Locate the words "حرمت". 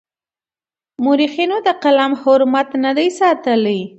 2.21-2.69